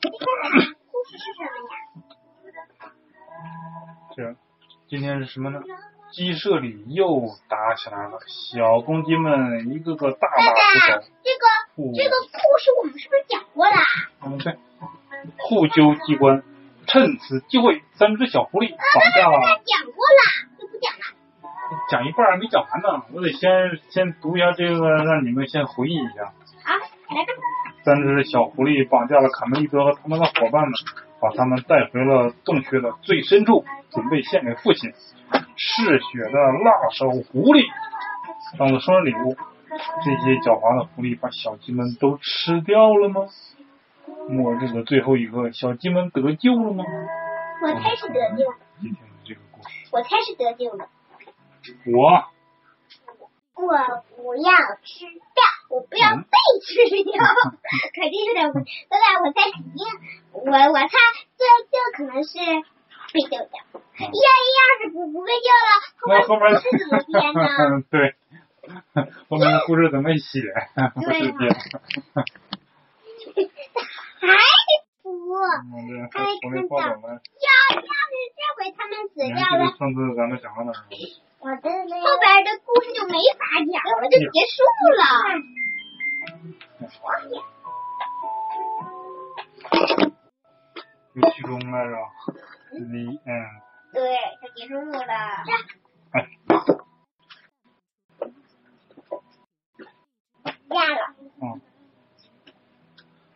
[0.00, 2.60] 故事是什么呀？
[4.16, 4.18] 这
[4.88, 5.60] 今天是什么呢？
[6.10, 11.44] 鸡舍里又打起来了，小公鸡们一个个大打出手，这个
[11.94, 13.76] 这个故事我们是不是讲过了？
[14.24, 14.56] 嗯对，
[15.36, 16.42] 互揪机关。
[16.86, 18.78] 趁此机会，三只小狐狸绑
[19.12, 19.60] 架了。
[19.66, 20.22] 讲过了，
[20.58, 21.04] 就不讲了。
[21.90, 26.32] 讲一半还没讲完呢，我得先先读一下这个，让你们先回忆一下。
[26.64, 27.30] 好，来吧。
[27.88, 30.72] 三只小狐狸绑架了卡梅利多和他们的伙伴们，
[31.22, 34.92] 把他们带回了洞穴的最深处，准备献给父亲
[35.56, 37.64] 嗜血的辣手狐狸
[38.58, 39.34] 当做生日礼物。
[40.04, 43.22] 这些狡猾的狐狸把小鸡们都吃掉了吗？
[44.28, 46.84] 末日的最后一刻，小鸡们得救了吗？
[47.62, 50.90] 我才是得救了，今天的这个故事，我才是得救了。
[51.86, 52.02] 我
[53.56, 53.72] 我
[54.14, 54.52] 不要
[54.84, 57.12] 吃掉，我不要被吃掉，
[57.94, 58.40] 肯定是的。
[58.48, 59.06] 我对吧？
[59.24, 59.84] 我猜肯定，
[60.32, 60.94] 我我猜
[61.36, 62.38] 这这可能是
[63.12, 63.54] 被救掉。
[63.98, 67.82] 要要是不不被救了，后面那后面故事怎么编呢？
[67.90, 68.14] 对，
[69.28, 70.40] 后面的故事怎么写？
[70.94, 71.50] 不是编。
[74.20, 74.70] 还得
[75.02, 75.08] 补。
[75.34, 77.08] 嗯，对，哎狐狸跑走了。
[77.18, 80.86] 要要是这回他们死掉了，上次咱们讲到哪儿？
[81.40, 84.62] 我的后边的故事就没法讲了，就结束
[84.94, 85.02] 了。
[91.14, 91.90] 有其中来着
[92.70, 93.62] ，the end。
[93.92, 94.00] 对，
[94.42, 95.04] 就结束了。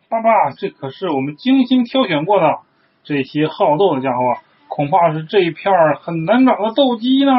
[0.07, 2.59] 爸爸，这可是我们精心挑选过的，
[3.03, 4.35] 这些好斗的家伙，
[4.67, 7.31] 恐怕是这一片很难找的斗鸡呢。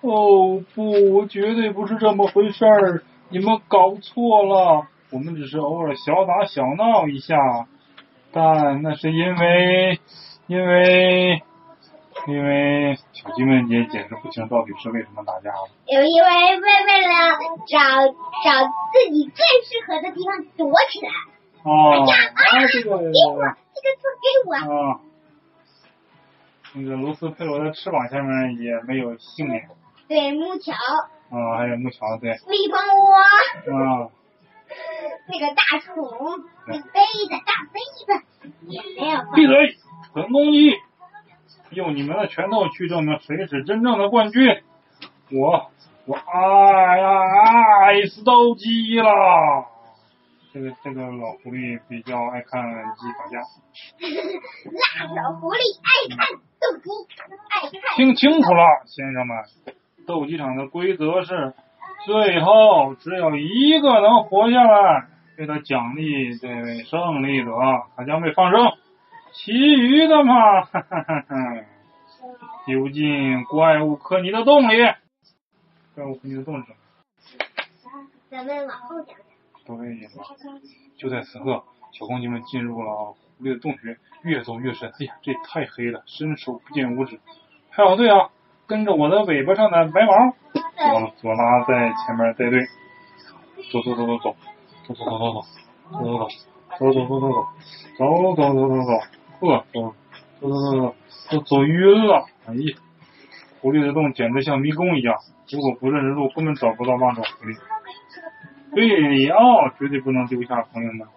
[0.00, 7.36] 哦不，绝对不是这么回事儿，你们搞错了，我们只是偶尔小打小闹一下，
[8.32, 10.00] 但那是因为，
[10.46, 11.42] 因为，
[12.28, 15.68] 因为小鸡们也解释不清到底是为什么打架了。
[15.86, 17.78] 有因为为为了找
[18.44, 21.10] 找自己最适合的地方躲起来。
[21.64, 23.42] 哦，呀啊，这个给我
[23.74, 24.54] 这个字给我。
[24.54, 25.00] 啊，
[26.74, 29.68] 那个罗斯佩罗的翅膀下面也没有幸免
[30.06, 30.72] 对，木桥、
[31.30, 34.10] 啊，还有木桥对蜜蜂窝，啊，
[35.28, 35.94] 那个大虫，
[36.66, 38.12] 那杯子大杯子
[38.66, 39.18] 也没有。
[39.34, 39.76] 闭嘴，
[40.14, 40.72] 本公鸡，
[41.70, 44.62] 用你们的拳头去证明谁是真正的冠军。
[45.32, 45.70] 我
[46.06, 47.20] 我爱呀
[47.82, 49.66] 爱死斗鸡了。
[50.52, 52.62] 这个这个老狐狸比较爱看
[52.96, 53.40] 鸡打架，
[54.70, 56.18] 辣手狐狸爱看
[56.60, 56.88] 斗鸡，
[57.50, 57.96] 爱看。
[57.96, 59.36] 听清楚了，先生们，
[60.06, 61.54] 斗鸡场的规则是，
[62.06, 65.08] 最后只有一个能活下来，
[65.38, 67.50] 为了奖励这位胜利者，
[67.96, 68.72] 他将被放生。
[69.32, 71.36] 其余的嘛，哈哈哈哈，
[72.64, 74.76] 丢进怪物科尼的洞里。
[75.94, 76.76] 怪物科尼的洞是什么？
[78.30, 79.26] 咱们往后讲讲。
[80.96, 84.90] 就在此刻，小公鸡们进入了狐狸的洞穴，越走越深。
[85.00, 87.18] 哎呀，这太黑了，伸手不见五指。
[87.72, 88.30] 排好队啊，
[88.66, 90.34] 跟着我的尾巴上的白毛。
[90.76, 92.60] 左左拉在前面带队，
[93.72, 94.36] 走走走走走，
[94.88, 95.06] 走走。
[96.78, 97.34] 走走走，走走。
[97.96, 98.00] 走，
[98.36, 98.36] 走走走走。
[98.36, 98.90] 走，走走走走。
[99.40, 99.74] 走，呵，走
[100.48, 100.80] 走走走。
[100.82, 100.94] 走，
[101.30, 102.26] 都走晕了。
[102.46, 102.76] 哎呀，
[103.60, 105.16] 狐狸的洞简直像迷宫一样，
[105.50, 107.56] 如果不认识路，根本找不到望着狐狸。
[108.74, 111.08] 贝里奥绝对不能丢下朋友们，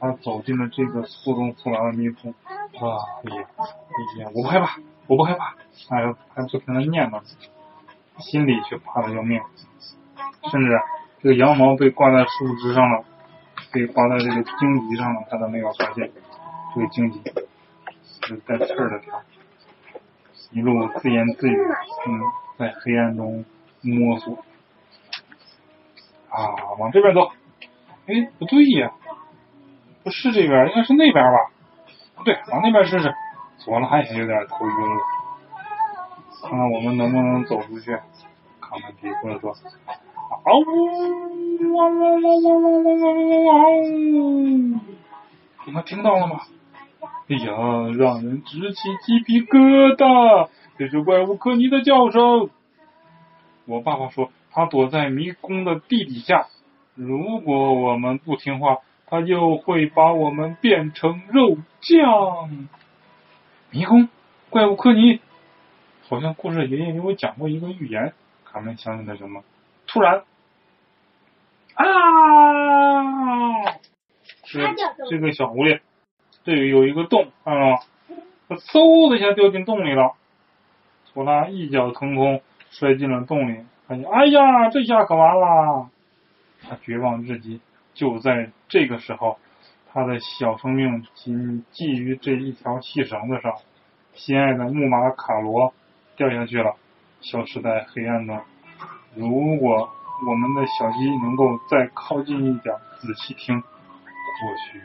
[0.00, 2.34] 他走进了这个错综复杂的迷宫。
[2.78, 5.54] 啊，哎呀，哎呀，我不害怕，我不害怕，
[5.88, 7.22] 还还不停的念叨，
[8.18, 9.40] 心里却怕的要命。
[10.50, 10.80] 甚至
[11.20, 13.04] 这个羊毛被挂在树枝上了，
[13.72, 16.10] 被挂在这个荆棘上了，他都没有发现
[16.74, 17.20] 这个荆棘
[18.22, 19.20] 是带刺儿的条，
[20.52, 22.20] 一路自言自语，嗯，
[22.58, 23.44] 在黑暗中
[23.82, 24.34] 摸索。
[26.28, 27.32] 啊，往这边走。
[28.06, 28.92] 哎，不对呀，
[30.08, 31.50] 不是这边，应该是那边吧？
[32.16, 33.12] 不对，往那边试试。
[33.58, 35.02] 左拉也有点头晕了，
[36.42, 37.92] 看看我们能不能走出去。
[38.58, 39.54] 卡门迪或者说，
[40.44, 44.80] 嗷呜，汪汪汪汪汪汪汪汪汪！
[45.66, 46.40] 你们听到了吗？
[47.28, 47.52] 哎呀，
[47.98, 50.48] 让人直起鸡皮疙瘩！
[50.78, 52.48] 这是怪物科尼的叫声。
[53.66, 54.30] 我爸爸说。
[54.50, 56.46] 他躲在迷宫的地底下，
[56.94, 58.78] 如果我们不听话，
[59.10, 62.68] 他就会把我们变成肉酱。
[63.70, 64.08] 迷宫，
[64.50, 65.20] 怪物科尼，
[66.08, 68.12] 好像故事爷爷给我讲过一个寓言。
[68.44, 69.42] 卡门想起了什么？
[69.86, 70.24] 突然，
[71.74, 71.84] 啊！
[74.44, 74.60] 这
[75.10, 75.80] 这个小狐狸
[76.44, 77.78] 这里有一个洞，看到吗？
[78.48, 80.12] 他嗖的一下掉进洞里了。
[81.04, 82.40] 索拉一脚腾空
[82.70, 85.90] 摔进了洞里，哎呀，这下可完了！
[86.62, 87.60] 他绝望至极。
[87.94, 89.38] 就在这个时候，
[89.90, 93.54] 他的小生命仅系于这一条细绳子上，
[94.12, 95.72] 心爱的木马卡罗
[96.16, 96.76] 掉下去了，
[97.20, 98.40] 消失在黑暗中。
[99.14, 99.90] 如果
[100.26, 103.66] 我们的小鸡能够再靠近一点，仔细听，或
[104.70, 104.80] 许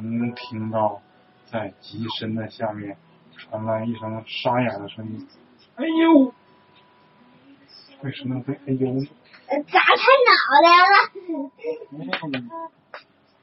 [0.00, 1.00] 能能听到
[1.46, 2.96] 在极深的下面
[3.36, 5.26] 传来一声沙哑的声音
[5.76, 6.34] ：“哎呦！”
[8.02, 9.00] 为什么会哎呦？
[9.48, 10.32] 砸他脑
[10.62, 10.94] 袋了。
[11.90, 12.70] 嗯，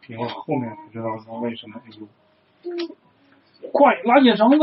[0.08, 2.08] 以后后面不知道他为什么哎呦。
[3.72, 4.58] 快拉紧绳子！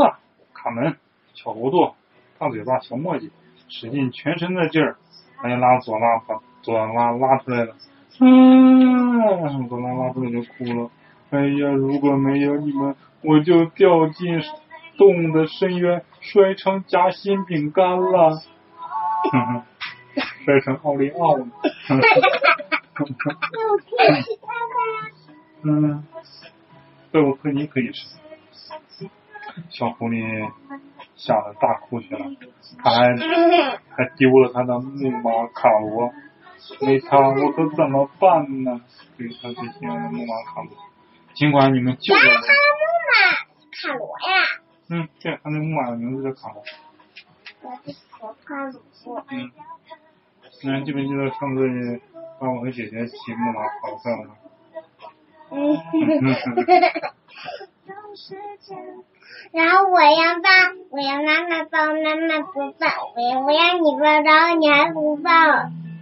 [0.53, 0.95] 卡门、
[1.33, 1.93] 小糊涂、
[2.37, 3.29] 大嘴巴、小墨迹，
[3.67, 4.95] 使尽全身的劲儿，
[5.41, 7.75] 把拉左拉把左拉拉出来了。
[8.19, 10.89] 嗯，左拉拉出来就哭了。
[11.31, 14.41] 哎呀，如果没有你们，我就掉进
[14.97, 18.41] 洞的深渊，摔成夹心饼干了。
[19.31, 19.63] 哼哼。
[20.45, 21.47] 摔成奥利奥了。
[25.63, 26.03] 嗯，
[27.11, 28.05] 贝鲁克尼可以吃。
[29.69, 30.51] 小狐狸
[31.15, 32.19] 吓得大哭起来，
[32.83, 33.15] 他还
[33.95, 36.11] 还丢了他的木马卡罗，
[36.81, 38.81] 没他我可怎么办呢？
[39.17, 40.71] 对他最心爱的木马卡罗，
[41.33, 43.13] 尽管你们救了他的木马
[43.71, 44.31] 卡罗呀。
[44.89, 46.63] 嗯，对，他那木马的名字叫卡罗。
[47.61, 47.93] 我是
[48.45, 49.25] 卡罗。
[49.29, 49.51] 嗯。
[50.65, 52.01] 你记不记得上次
[52.39, 54.35] 帮我和姐姐骑木马跑赛了？
[55.53, 55.57] 嗯。
[59.51, 60.49] 然后我要抱，
[60.89, 65.29] 我要妈妈抱，妈妈不抱，我要我要你抱，然后你还不抱。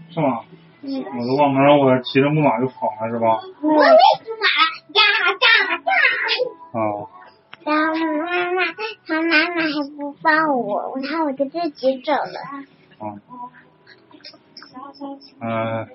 [0.10, 0.44] 是吗？
[0.82, 1.04] 嗯。
[1.04, 3.42] 我都忘了，然后我骑着木马就跑了，是吧？
[3.62, 3.76] 我没
[4.24, 4.46] 骑马，
[4.96, 5.86] 呀呀呀！
[6.74, 7.10] 哦。
[7.64, 7.94] 然后
[8.24, 8.60] 妈妈，
[9.06, 12.40] 他妈妈还不抱我，然后我就自己走了。
[13.00, 13.20] 哦。
[15.42, 15.88] 嗯，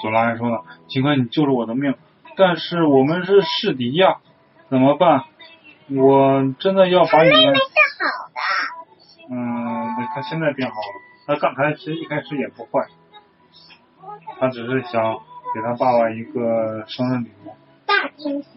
[0.00, 0.58] 索拉还说呢，
[0.88, 1.94] 尽管你救了我的命，
[2.38, 4.18] 但是我们是世敌呀，
[4.70, 5.24] 怎么办？
[5.90, 7.54] 我真的要把你们。
[7.54, 8.40] 是好的。
[9.34, 10.84] 嗯，他现在变好了，
[11.26, 12.86] 他刚才其实一开始也不坏，
[14.38, 15.18] 他只是想
[15.52, 17.56] 给他爸爸一个生日礼物。
[17.84, 18.48] 大惊喜。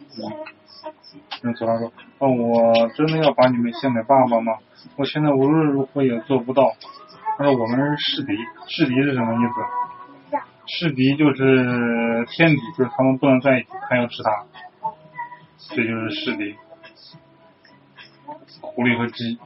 [1.41, 4.59] 那索拉说，哦，我真的要把你们献给爸爸吗？
[4.95, 6.71] 我现在无论如何也做不到。
[7.37, 8.33] 他说我们是世敌，
[8.67, 9.80] 世敌是什么意思？
[10.67, 14.45] 世敌就是天敌，就是他们不能在一起，他要吃它，
[15.75, 16.55] 这就是世敌。
[18.61, 19.37] 狐狸和鸡，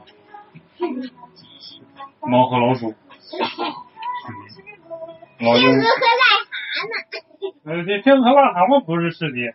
[2.20, 2.94] 猫和老鼠，
[5.40, 5.62] 老鹰。
[5.62, 6.94] 天鹅和癞蛤蟆。
[7.64, 9.50] 呃，这天鹅和癞蛤蟆不是世敌，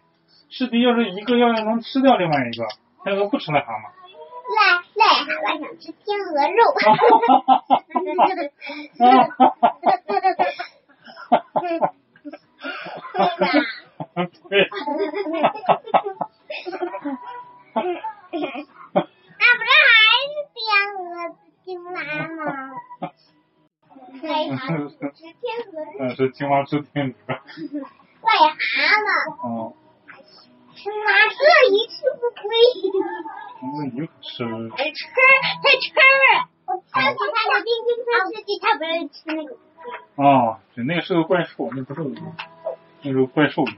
[0.50, 2.68] 世敌要是一个要是能吃掉另外一个，
[3.06, 3.92] 天鹅不吃癞蛤蟆。
[4.52, 6.60] 癞癞蛤蟆想吃天鹅肉。
[6.84, 8.26] 哈哈哈哈哈
[10.44, 10.66] 哈！
[14.50, 14.70] 对。
[18.34, 20.00] 那不是还
[20.32, 20.60] 是天
[20.98, 21.02] 鹅
[21.64, 21.90] 青蛙
[22.36, 22.40] 吗？
[24.22, 24.26] 癞
[24.58, 25.44] 蛤蟆吃天
[25.74, 26.94] 鹅是青蛙吃天
[27.28, 27.34] 鹅。
[27.34, 28.62] 癞蛤
[29.02, 29.48] 蟆。
[29.48, 29.71] 哦。
[41.12, 42.10] 是个怪兽，那不是我，
[43.04, 43.66] 那是怪兽。
[43.66, 43.72] 那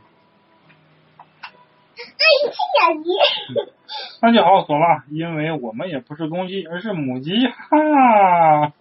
[2.30, 3.10] 一只小鸡。
[4.22, 8.72] 那就好，索拉，因为我们也不是公鸡，而是母鸡，哈！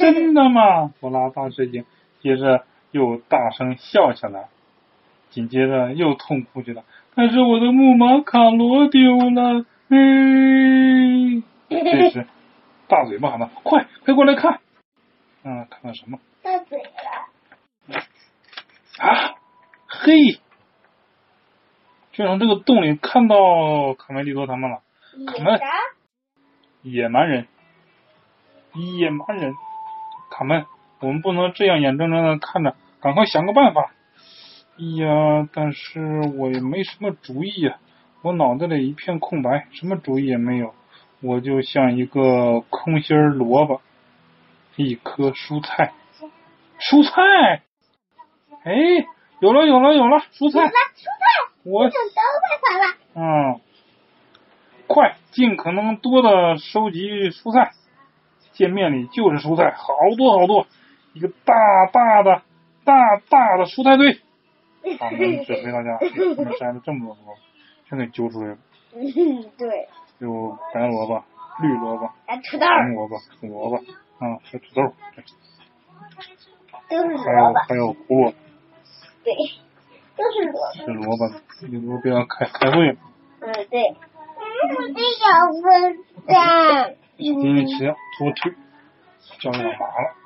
[0.00, 0.92] 真的吗？
[0.98, 1.84] 索拉大吃一惊，
[2.20, 4.48] 接着又大声笑起来，
[5.30, 6.82] 紧接着又痛哭起来。
[7.14, 9.64] 但是我的木马卡罗丢了。
[9.90, 12.26] 嗯，这时
[12.88, 14.58] 大嘴巴喊道：“快，快过来看！”
[15.44, 16.18] 嗯，看到什么？
[19.00, 19.34] 啊！
[19.86, 20.12] 嘿，
[22.12, 24.82] 居然从这个洞里看到卡梅利多他们了。
[25.26, 25.58] 卡门。
[26.82, 27.48] 野蛮人。
[28.74, 29.54] 野蛮人。
[30.30, 30.66] 卡门，
[31.00, 33.90] 我们不能这样眼睁睁的看着，赶快想个办法。
[34.78, 37.78] 哎呀，但是我也没什么主意呀。
[38.20, 40.74] 我脑袋里一片空白，什么主意也没有。
[41.22, 43.80] 我就像一个空心萝卜，
[44.76, 45.94] 一颗蔬菜。
[46.78, 47.62] 蔬菜，
[48.62, 48.72] 哎，
[49.40, 50.60] 有了有了有了，蔬菜。
[50.60, 50.70] 蔬菜，
[51.64, 52.94] 我想到办法了。
[53.14, 53.60] 嗯，
[54.86, 57.72] 快，尽可能多的收集蔬菜。
[58.52, 60.66] 见面里就是蔬菜，好多好多，
[61.14, 62.42] 一个大大的、
[62.84, 64.20] 大大的蔬菜堆。
[64.98, 65.98] 好，们指挥大家，
[66.36, 67.38] 我们摘了这么多萝卜。
[67.88, 68.58] 全给揪出来了。
[68.94, 69.02] 嗯，
[69.58, 69.88] 对。
[70.18, 71.24] 有白萝卜、
[71.62, 72.06] 绿萝卜、
[72.50, 73.76] 土豆、红萝卜、胡萝卜
[74.18, 74.94] 啊，还有土豆。
[76.88, 78.36] 都是还有还有胡萝卜。
[79.30, 79.36] 对，
[80.16, 80.72] 都是萝卜。
[80.74, 81.30] 是萝卜，
[81.68, 82.98] 你萝卜要开开会。
[83.40, 83.96] 嗯，对。
[84.76, 85.24] 我的小
[85.62, 86.96] 分蛋。
[87.16, 88.52] 今天吃猪腿，
[89.38, 90.16] 叫要麻了。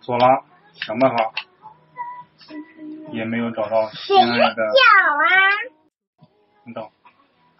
[0.00, 0.42] 左拉
[0.72, 1.32] 想办法，
[3.12, 4.56] 也没有找到心爱的。
[4.56, 4.82] 小
[5.14, 5.24] 啊。
[6.74, 6.90] 等，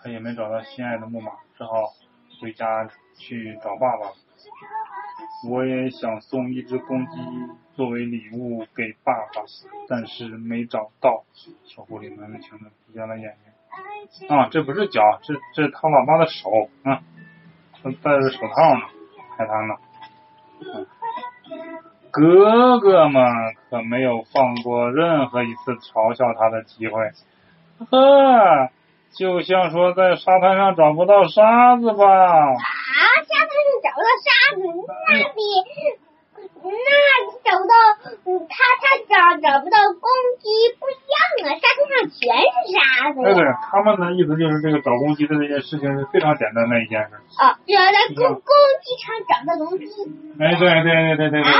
[0.02, 1.70] 他也没找到心爱的木马，只好
[2.40, 4.12] 回家去找爸爸。
[5.48, 7.18] 我也想送一只公鸡
[7.74, 9.42] 作为礼物给爸爸，
[9.88, 11.24] 但是没找到。
[11.64, 14.28] 小狐狸难为情的闭上了眼睛。
[14.28, 16.50] 啊，这不是脚，这这是他老爸的手
[16.84, 17.00] 啊，
[17.82, 18.82] 他戴着手套呢，
[19.36, 19.76] 拍他呢。
[22.10, 23.24] 哥哥们
[23.70, 27.00] 可没有放过任何一次嘲笑他的机会。
[27.90, 28.68] 呵，
[29.16, 32.04] 就像说在沙滩上找不到沙子吧。
[32.04, 32.52] 啊，
[33.24, 34.60] 沙滩上找不到沙子，
[35.08, 35.40] 那比
[36.62, 36.70] 那
[37.42, 37.74] 找不到
[38.48, 40.06] 他他找找不到公
[40.38, 40.46] 鸡
[40.78, 41.14] 不一样
[41.48, 41.58] 啊！
[41.58, 42.20] 沙滩上全
[43.22, 47.14] 对对，他们的意思就是这个找公鸡的这件事情是非常简单的一件事。
[47.38, 48.52] 啊，只要在公公
[48.82, 49.86] 鸡场找到公鸡。
[50.38, 51.52] 哎，对对对对对对。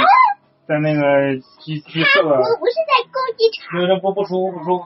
[0.67, 2.23] 在那个鸡鸡舍。
[2.23, 4.01] 不不是在公鸡场。
[4.01, 4.85] 不不出不出。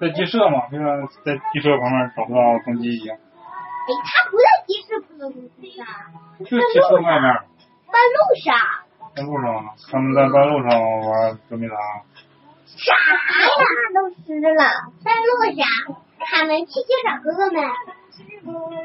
[0.00, 3.16] 在鸡舍嘛，就像在鸡舍旁边找不到公鸡一样。
[3.16, 5.86] 哎，他不在鸡舍不能公鸡啊。
[6.38, 7.32] 就鸡舍外面。
[7.86, 8.54] 半路上。
[9.14, 11.76] 半路上，他们在半路上玩捉迷藏。
[12.66, 12.98] 啥呀？
[14.26, 14.90] 都湿了。
[15.04, 15.62] 半路上，
[16.18, 17.62] 他们去接找哥哥们，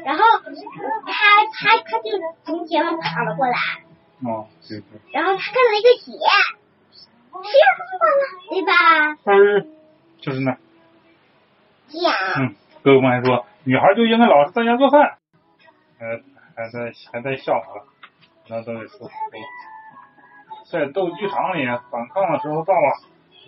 [0.04, 0.46] 然后他
[1.52, 2.10] 他他就
[2.44, 3.56] 从前面跑了过来。
[4.24, 5.00] 哦，对对。
[5.12, 6.18] 然后他看到一个鞋，鞋
[7.32, 8.72] 疯了，对吧？
[9.24, 9.74] 嗯，
[10.20, 10.56] 就是那。
[12.36, 15.18] 嗯，哥哥们还说，女孩就应该老实在家做饭，
[15.98, 16.06] 还
[16.56, 17.68] 还在还在笑他，
[18.48, 19.10] 那都得说
[20.70, 22.96] 在斗鸡场里反抗的时候到了，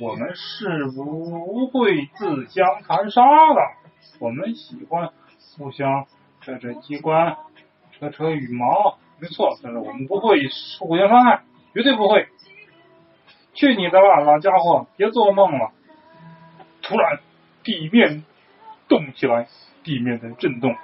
[0.01, 3.23] 我们是不会自相残杀
[3.55, 3.61] 的，
[4.19, 5.11] 我们喜欢
[5.57, 6.07] 互相
[6.41, 7.37] 扯扯机关，
[7.93, 10.41] 扯扯羽毛，没错，但是我们不会
[10.81, 11.43] 互相伤害，
[11.75, 12.29] 绝对不会。
[13.55, 15.71] 去你的吧，老家伙，别做梦了！
[16.83, 17.21] 突然，
[17.63, 18.25] 地面。
[18.87, 19.47] 动起来，
[19.83, 20.71] 地面在震动。
[20.71, 20.77] 啊！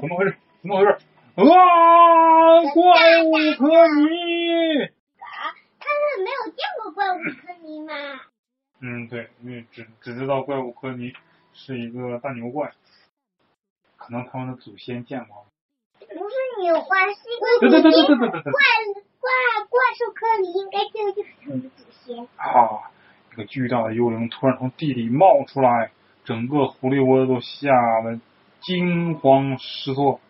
[0.00, 0.36] 怎么回事？
[0.60, 0.98] 怎么回事？
[1.36, 1.54] 怎么回事？
[1.54, 2.64] 啊！
[2.74, 4.97] 怪物科尼！
[7.08, 7.94] 怪物科尼吗？
[8.82, 11.14] 嗯，对，因为只只知道怪物科尼
[11.54, 12.70] 是一个大牛怪，
[13.96, 15.46] 可能他们的祖先见过。
[16.00, 19.30] 不是牛怪，是一个怪怪
[19.70, 22.28] 怪兽科尼，应该这个就是他们的祖先。
[22.36, 22.90] 啊。
[23.32, 25.92] 一个巨大的幽灵突然从地里冒出来，
[26.24, 27.70] 整个狐狸窝都吓
[28.02, 28.20] 得
[28.60, 30.20] 惊慌失措，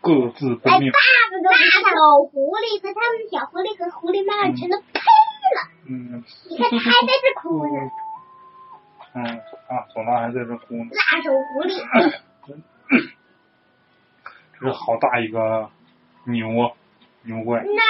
[0.00, 0.90] 各自奔命。
[1.42, 5.19] 大小狐狸和他们小狐狸和狐狸妈妈全都呸了。
[5.86, 6.24] 嗯。
[6.48, 7.90] 你看他还在这哭呢。
[9.12, 9.24] 嗯
[9.68, 10.90] 啊，索拉还在这哭呢。
[10.90, 11.70] 辣手狐狸。
[14.60, 15.70] 这是好大一个
[16.24, 16.72] 牛啊，
[17.22, 17.64] 牛怪。
[17.64, 17.80] 那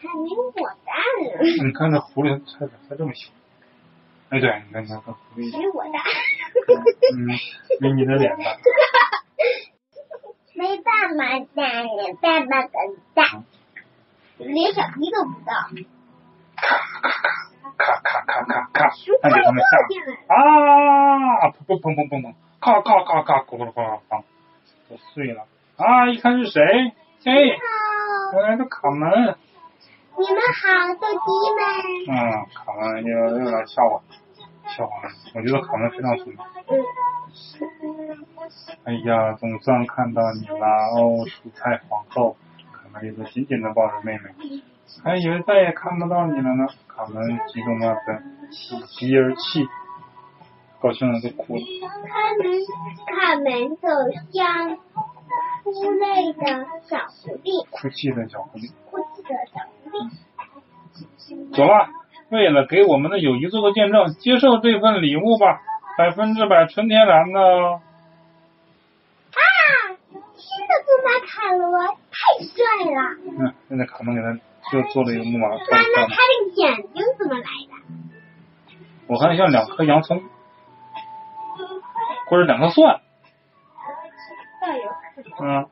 [0.00, 0.92] 还没我大
[1.22, 1.64] 呢。
[1.64, 3.30] 你看这狐狸它它这么小。
[4.28, 4.98] 哎，对，你看，你看，
[5.36, 6.00] 比我大。
[7.14, 7.28] 嗯，
[7.80, 8.44] 比你的脸大。
[10.54, 11.14] 没爸爸
[11.54, 13.44] 大，你爸爸更大，
[14.38, 15.52] 连小鸡都不到。
[16.56, 16.76] 咔
[17.78, 18.88] 咔咔咔咔咔，
[19.22, 19.76] 看给他们吓
[20.34, 20.36] 啊！
[21.50, 24.22] 砰砰砰砰砰砰，咔咔咔咔，咕噜咕噜咕噜，
[24.88, 25.44] 都碎了。
[25.76, 26.08] 啊！
[26.08, 26.62] 一看是谁？
[27.24, 27.32] 哎，
[28.34, 29.36] 我来个卡门。
[30.18, 31.60] 你们好，斗鸡们。
[32.08, 32.14] 嗯，
[32.54, 34.02] 卡门又又来笑我，
[34.68, 35.02] 笑话。
[35.34, 36.38] 我觉得卡门非常聪明。
[36.70, 36.72] 嗯。
[38.84, 42.36] 哎呀，总算看到你了哦，蔬菜皇后。
[42.72, 44.30] 卡门一直紧紧的抱着妹妹，
[45.04, 46.66] 还以为再也看不到你了呢。
[46.88, 49.68] 卡门激动万分，喜极而泣，
[50.80, 51.62] 高兴的都哭了。
[52.08, 52.64] 卡门，
[53.06, 53.88] 卡门走
[54.32, 54.76] 向
[55.62, 57.66] 哭泪的小狐狸。
[57.70, 58.72] 哭泣的小狐狸。
[58.90, 60.10] 哭泣的小狐狸。
[61.54, 61.90] 走吧，
[62.30, 65.60] 为了给我们的友谊做个见证，接受这份礼物吧，
[65.98, 67.40] 百分之百纯天然的。
[67.40, 67.82] 啊，
[70.08, 71.78] 新的布马卡罗
[72.10, 72.54] 太帅
[72.94, 73.00] 了。
[73.38, 74.38] 嗯，现在卡门给他
[74.72, 75.48] 就做了一个木马。
[75.48, 77.72] 那那他这个眼睛怎么来的？
[79.06, 80.22] 我看像两颗洋葱，
[82.28, 83.00] 或者两颗蒜。
[85.40, 85.66] 嗯。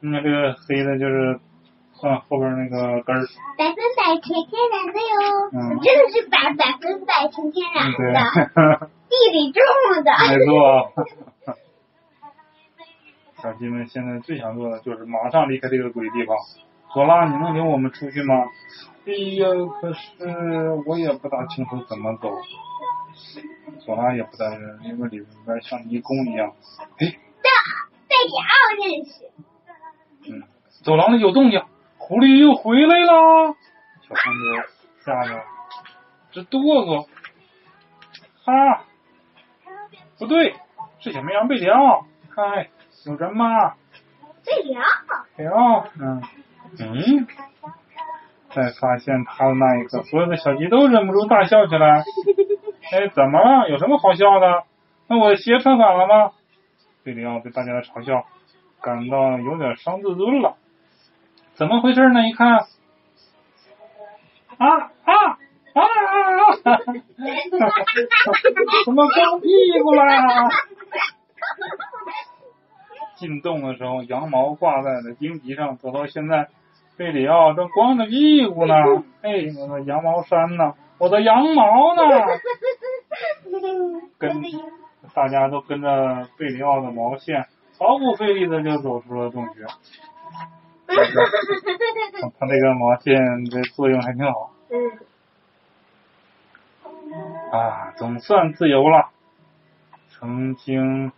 [0.00, 1.40] 你看这个黑的就是。
[2.02, 3.24] 啊，后边那个根儿。
[3.56, 8.20] 百分百百纯天然的哟，嗯真的是百百分百纯天然的，
[9.08, 9.62] 地里种
[10.04, 10.12] 的。
[10.28, 10.92] 没错。
[13.40, 16.36] 小鸡们现在最想做的就是马上离开这个鬼地方。
[16.94, 18.36] 索拉，你能领我们出去吗？
[19.04, 19.48] 哎呀，
[19.80, 22.30] 可是我也不大清楚怎么走。
[23.80, 26.52] 索拉也不担心，因为里边像迷宫一样。
[26.98, 27.50] 哎，的
[28.06, 29.28] 贝里奥认识，
[30.30, 30.42] 嗯，
[30.84, 31.60] 走廊里有动静，
[31.98, 33.56] 狐狸又回来了。
[34.02, 35.42] 小公主吓得
[36.30, 37.08] 直哆嗦。
[38.44, 38.84] 哈，
[40.18, 40.54] 不对，
[41.00, 42.06] 是小绵羊贝里奥。
[42.30, 42.70] 嗨，
[43.04, 43.74] 有人吗？
[44.46, 44.82] 贝里奥，
[45.36, 46.22] 贝里奥，嗯
[46.80, 47.26] 嗯。
[48.50, 52.04] 在发现他的那一刻，所有的小鸡都忍不住大笑起来。
[52.92, 53.68] 哎，怎么了？
[53.68, 54.64] 有什么好笑的？
[55.08, 56.32] 那我的鞋穿反了吗？
[57.02, 58.24] 贝里奥被大家的嘲笑
[58.80, 60.56] 感到有点伤自尊了。
[61.54, 62.28] 怎么回事呢？
[62.28, 62.48] 一看，
[64.58, 65.82] 啊啊啊啊
[66.64, 66.78] 啊！
[68.84, 69.48] 怎么光屁
[69.82, 70.48] 股啦？
[73.16, 76.48] 进洞的时候，羊毛挂在了荆棘上，走到现在，
[76.96, 78.74] 贝里奥正光着屁股呢。
[79.22, 80.74] 哎，我的羊毛衫呢？
[80.98, 82.02] 我的羊毛呢？
[84.18, 84.42] 跟
[85.14, 87.46] 大家都跟着贝里奥的毛线，
[87.78, 89.64] 毫不费力的就走出了洞穴。
[90.86, 90.94] 他
[92.46, 93.14] 那个毛线
[93.50, 94.92] 的作用还挺好嗯，
[97.50, 99.08] 啊，总算自由了。
[100.10, 101.10] 曾经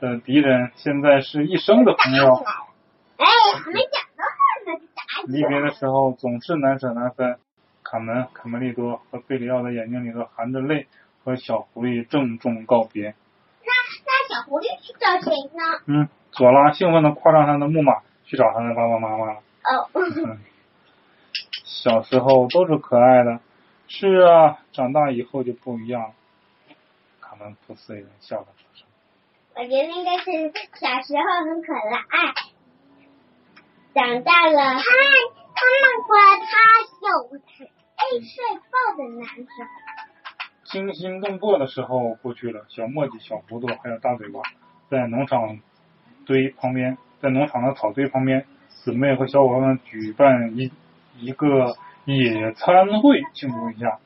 [0.00, 2.44] 的敌人，现在是一生的朋友。
[3.16, 3.26] 哎，
[3.64, 3.90] 还没讲
[5.30, 5.60] 离别。
[5.60, 7.38] 的时候总是难舍难分。
[7.82, 10.88] 卡门、卡梅利多和贝里奥的眼睛里都含着泪，
[11.22, 13.14] 和小狐狸郑重告别。
[13.62, 13.72] 那
[14.04, 15.80] 那小狐狸去找谁呢？
[15.86, 19.34] 嗯，左拉兴奋的跨上他的木马，去找他的爸爸妈妈了。
[19.34, 20.38] 哦，嗯，
[21.64, 23.38] 小时候都是可爱的，
[23.86, 26.10] 是啊，长大以后就不一样了。
[27.20, 28.86] 卡门不屑地笑了出声
[29.54, 30.24] 我觉得应该是
[30.74, 32.34] 小时候很可爱，
[33.96, 34.74] 长大了。
[34.74, 34.84] 他
[35.56, 36.12] 他们说
[36.44, 36.52] 他
[37.00, 37.08] 有
[37.96, 39.46] 爱睡觉的男生。
[40.64, 44.40] 惊心动魄的时候过去了，小墨迹、小糊涂还有大嘴巴，
[44.90, 45.60] 在农场
[46.26, 50.70] 堆旁边，在农场的草堆旁边，姊妹和小伙伴们举办一
[51.18, 53.98] 一个野餐会，庆祝一下。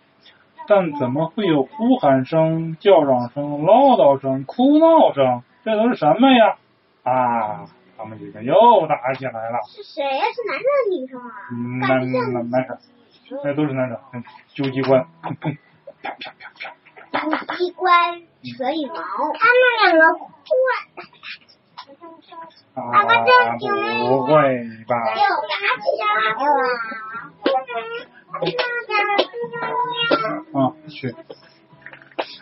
[0.68, 5.42] 但怎么会有呼喊声、叫嚷声、唠叨声、哭闹声？
[5.64, 6.59] 这都是什么呀？
[7.03, 7.66] 啊，
[8.03, 8.55] 他们几个又
[8.89, 9.61] 打起来了。
[9.69, 11.31] 是谁呀、是男生女生啊？
[11.53, 12.79] 嗯，男觉像男男生，
[13.45, 13.99] 那都是男生。
[14.15, 15.59] 嗯揪机关，砰砰，
[16.03, 16.73] 啪啪啪啪。
[17.13, 18.23] 有机关
[18.57, 18.95] 扯羽毛。
[18.97, 20.25] 他们两个互
[22.75, 23.31] 啊，爸这
[23.67, 24.33] 有没有不会
[24.89, 24.97] 吧？
[30.55, 31.15] 啊，去。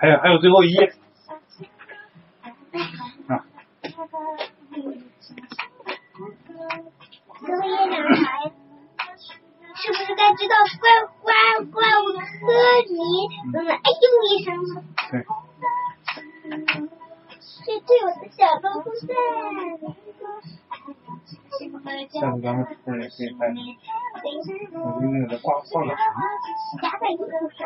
[0.01, 0.93] 还有还有最后一页
[3.27, 3.45] 啊，
[7.41, 8.53] 作业男孩
[9.75, 10.83] 是不是该知道怪
[11.23, 11.33] 怪
[11.73, 12.21] 怪物科
[12.89, 12.95] 尼
[13.53, 14.49] 怎么哎呦一声？
[15.11, 15.13] 对，
[17.65, 19.13] 这对我的小动物在。
[22.09, 23.41] 下次咱们是不是也可以拍？
[24.23, 24.49] 等一下，
[24.81, 25.97] 我就那个挂挂个绳，
[26.83, 27.23] 夹在衣服
[27.57, 27.61] 上。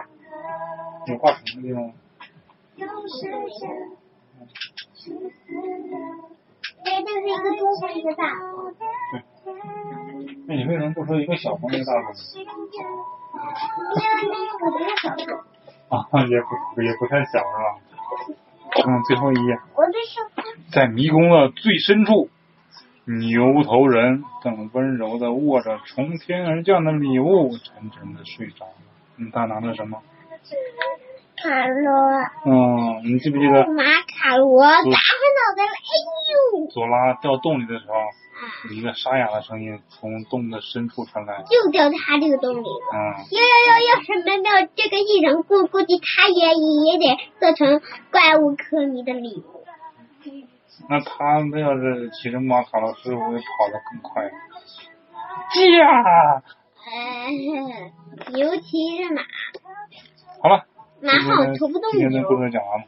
[1.06, 1.78] 有挂绳的地方。
[6.84, 8.72] 这就是一个中和一个大和。
[9.12, 9.22] 对。
[10.46, 12.14] 那你为什么不说一个小红一个大红？
[12.36, 15.38] 因为那个比较小众。
[15.88, 17.76] 啊，也不也不太小是吧？
[18.86, 20.22] 嗯，最后一页，我对手
[20.72, 22.30] 在迷宫的最深处，
[23.04, 28.72] 牛头人正温柔的握着从天而降的礼物，沉沉的睡着了。
[29.18, 30.00] 嗯，他拿的什么？
[31.36, 31.92] 卡罗，
[32.46, 33.82] 嗯，你记不记得马
[34.22, 35.92] 卡罗打他脑袋了，哎
[36.30, 36.66] 呦！
[36.70, 37.94] 左拉掉洞里的时候，
[38.70, 41.42] 一个沙哑的声音从洞的深处传来。
[41.42, 42.86] 就掉他这个洞里了。
[42.94, 42.98] 嗯，
[43.32, 47.82] 要要要要是没有这个异人，估估计他也也得做成
[48.12, 49.64] 怪物科迷的礼物。
[50.88, 54.30] 那他们要是骑着马卡罗，是不是跑得更快？
[55.50, 56.42] 驾！
[56.84, 59.22] 呃，牛骑着马，
[60.40, 60.64] 好了，
[61.00, 62.40] 马好像驮不动今天的故。
[62.40, 62.86] 事讲完了，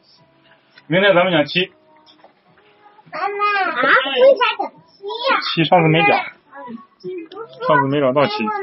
[0.86, 1.72] 明天咱们讲七，
[3.10, 3.36] 妈妈
[3.70, 5.40] 啊，为啥讲七呀？
[5.40, 6.10] 七上次没讲，
[7.66, 8.44] 上次没讲到七。
[8.44, 8.54] 我们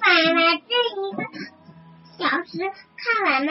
[0.00, 0.32] 把了
[0.66, 1.20] 这一个
[2.16, 2.64] 小时
[2.96, 3.44] 看完了。